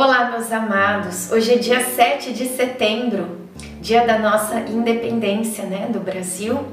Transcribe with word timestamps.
Olá, 0.00 0.30
meus 0.30 0.52
amados. 0.52 1.32
Hoje 1.32 1.54
é 1.54 1.58
dia 1.58 1.80
7 1.80 2.32
de 2.32 2.46
setembro, 2.46 3.36
dia 3.80 4.06
da 4.06 4.16
nossa 4.16 4.60
independência, 4.60 5.64
né, 5.64 5.88
do 5.92 5.98
Brasil. 5.98 6.68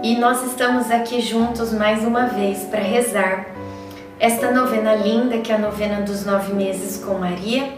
E 0.00 0.14
nós 0.14 0.44
estamos 0.44 0.88
aqui 0.92 1.20
juntos 1.20 1.72
mais 1.72 2.04
uma 2.04 2.26
vez 2.26 2.60
para 2.60 2.78
rezar 2.78 3.46
esta 4.20 4.52
novena 4.52 4.94
linda, 4.94 5.38
que 5.38 5.50
é 5.50 5.56
a 5.56 5.58
novena 5.58 6.02
dos 6.02 6.24
nove 6.24 6.52
meses 6.52 7.04
com 7.04 7.14
Maria. 7.14 7.68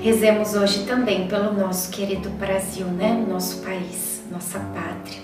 Rezemos 0.00 0.54
hoje 0.54 0.86
também 0.86 1.28
pelo 1.28 1.52
nosso 1.52 1.90
querido 1.90 2.30
Brasil, 2.30 2.86
né, 2.86 3.22
nosso 3.28 3.58
país, 3.58 4.22
nossa 4.32 4.58
pátria. 4.58 5.20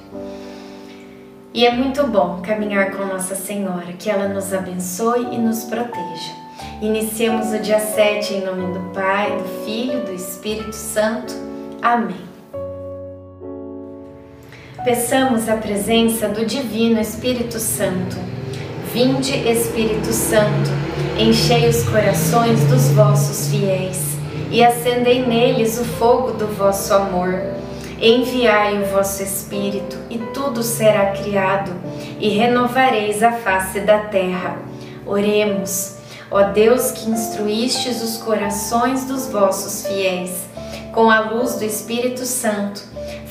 E 1.54 1.66
é 1.66 1.72
muito 1.72 2.06
bom 2.06 2.42
caminhar 2.42 2.90
com 2.90 3.06
Nossa 3.06 3.34
Senhora, 3.34 3.94
que 3.98 4.10
ela 4.10 4.28
nos 4.28 4.52
abençoe 4.52 5.22
e 5.32 5.38
nos 5.38 5.64
proteja. 5.64 6.39
Iniciemos 6.80 7.52
o 7.52 7.58
dia 7.58 7.78
7 7.78 8.34
em 8.34 8.44
nome 8.44 8.72
do 8.72 8.80
Pai, 8.94 9.36
do 9.36 9.64
Filho, 9.64 10.04
do 10.04 10.12
Espírito 10.12 10.74
Santo. 10.74 11.34
Amém. 11.82 12.30
Peçamos 14.84 15.48
a 15.48 15.56
presença 15.56 16.28
do 16.28 16.46
Divino 16.46 16.98
Espírito 16.98 17.58
Santo. 17.58 18.16
Vinde, 18.92 19.36
Espírito 19.48 20.12
Santo, 20.12 20.70
enchei 21.18 21.68
os 21.68 21.82
corações 21.88 22.64
dos 22.64 22.88
vossos 22.88 23.50
fiéis 23.50 24.16
e 24.50 24.64
acendei 24.64 25.24
neles 25.24 25.78
o 25.78 25.84
fogo 25.84 26.32
do 26.32 26.46
vosso 26.46 26.92
amor. 26.92 27.40
Enviai 28.00 28.82
o 28.82 28.86
vosso 28.86 29.22
Espírito, 29.22 29.98
e 30.08 30.16
tudo 30.32 30.62
será 30.62 31.12
criado, 31.12 31.70
e 32.18 32.30
renovareis 32.30 33.22
a 33.22 33.32
face 33.32 33.80
da 33.80 33.98
terra. 33.98 34.56
Oremos. 35.06 35.99
Ó 36.30 36.44
Deus 36.44 36.92
que 36.92 37.10
instruístes 37.10 38.00
os 38.02 38.18
corações 38.18 39.04
dos 39.04 39.26
vossos 39.26 39.86
fiéis, 39.86 40.44
com 40.92 41.10
a 41.10 41.30
luz 41.30 41.56
do 41.56 41.64
Espírito 41.64 42.24
Santo, 42.24 42.82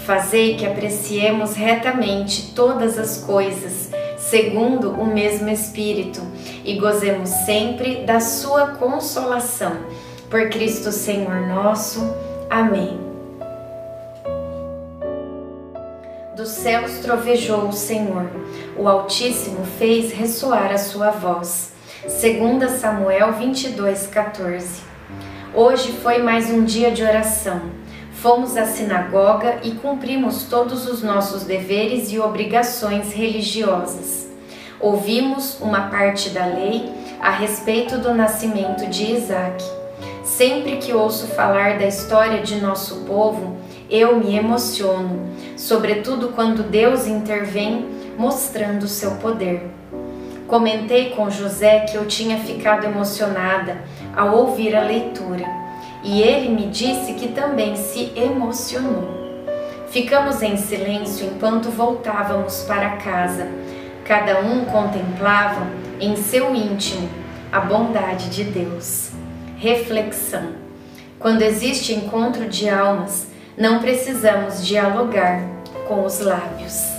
fazei 0.06 0.58
que 0.58 0.66
apreciemos 0.66 1.56
retamente 1.56 2.54
todas 2.54 2.98
as 2.98 3.18
coisas, 3.24 3.90
segundo 4.18 4.92
o 4.92 5.06
mesmo 5.06 5.50
Espírito, 5.50 6.22
e 6.66 6.78
gozemos 6.78 7.30
sempre 7.30 8.04
da 8.04 8.20
sua 8.20 8.72
consolação. 8.72 9.78
Por 10.30 10.50
Cristo 10.50 10.92
Senhor 10.92 11.48
nosso. 11.48 12.02
Amém. 12.50 13.00
Dos 16.36 16.50
céus 16.50 17.00
trovejou 17.00 17.68
o 17.68 17.74
Senhor, 17.74 18.30
o 18.78 18.88
Altíssimo 18.88 19.66
fez 19.78 20.12
ressoar 20.12 20.72
a 20.72 20.78
sua 20.78 21.12
voz. 21.12 21.79
2 22.02 22.80
Samuel 22.80 23.34
22, 23.34 24.08
14. 24.08 24.84
Hoje 25.54 25.92
foi 26.02 26.20
mais 26.20 26.50
um 26.50 26.64
dia 26.64 26.92
de 26.92 27.04
oração. 27.04 27.60
Fomos 28.14 28.56
à 28.56 28.66
sinagoga 28.66 29.60
e 29.64 29.72
cumprimos 29.72 30.44
todos 30.44 30.88
os 30.88 31.04
nossos 31.04 31.44
deveres 31.44 32.10
e 32.10 32.18
obrigações 32.18 33.12
religiosas. 33.12 34.30
Ouvimos 34.80 35.60
uma 35.60 35.90
parte 35.90 36.30
da 36.30 36.46
lei 36.46 36.90
a 37.20 37.32
respeito 37.32 37.98
do 37.98 38.14
nascimento 38.14 38.88
de 38.88 39.16
Isaac. 39.16 39.62
Sempre 40.24 40.78
que 40.78 40.94
ouço 40.94 41.28
falar 41.28 41.80
da 41.80 41.86
história 41.86 42.42
de 42.42 42.62
nosso 42.62 43.04
povo, 43.04 43.58
eu 43.90 44.18
me 44.18 44.38
emociono, 44.38 45.34
sobretudo 45.58 46.30
quando 46.30 46.64
Deus 46.64 47.08
intervém 47.08 47.86
mostrando 48.18 48.88
seu 48.88 49.16
poder. 49.16 49.79
Comentei 50.50 51.12
com 51.12 51.30
José 51.30 51.82
que 51.82 51.96
eu 51.96 52.08
tinha 52.08 52.40
ficado 52.40 52.84
emocionada 52.84 53.78
ao 54.16 54.36
ouvir 54.36 54.76
a 54.76 54.82
leitura 54.82 55.46
e 56.04 56.24
ele 56.24 56.50
me 56.50 56.66
disse 56.66 57.14
que 57.14 57.28
também 57.28 57.76
se 57.76 58.12
emocionou. 58.16 59.08
Ficamos 59.92 60.42
em 60.42 60.58
silêncio 60.58 61.28
enquanto 61.28 61.70
voltávamos 61.70 62.64
para 62.64 62.98
casa. 62.98 63.48
Cada 64.04 64.40
um 64.40 64.66
contemplava 64.66 65.68
em 66.00 66.16
seu 66.16 66.56
íntimo 66.56 67.08
a 67.52 67.60
bondade 67.60 68.30
de 68.32 68.44
Deus. 68.44 69.12
Reflexão: 69.56 70.54
quando 71.20 71.44
existe 71.44 71.94
encontro 71.94 72.50
de 72.50 72.68
almas, 72.68 73.28
não 73.56 73.78
precisamos 73.78 74.66
dialogar 74.66 75.44
com 75.88 76.04
os 76.04 76.20
lábios. 76.20 76.99